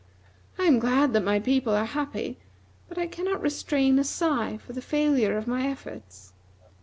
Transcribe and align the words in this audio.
I 0.57 0.63
am 0.63 0.79
glad 0.79 1.13
that 1.13 1.23
my 1.23 1.39
people 1.39 1.75
are 1.75 1.85
happy, 1.85 2.39
but 2.89 2.97
I 2.97 3.05
cannot 3.05 3.39
restrain 3.39 3.99
a 3.99 4.03
sigh 4.03 4.57
for 4.57 4.73
the 4.73 4.81
failure 4.81 5.37
of 5.37 5.45
my 5.45 5.67
efforts." 5.67 6.33